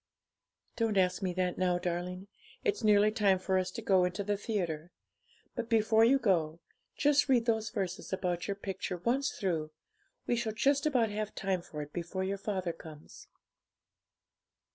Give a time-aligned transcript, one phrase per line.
[0.77, 2.27] 'Don't ask me that now, darling;
[2.63, 4.89] it's nearly time for us to go into the theatre.
[5.53, 6.59] But before you go,
[6.97, 9.69] just read those verses about your picture once through;
[10.25, 13.27] we shall just about have time for it before your father comes.'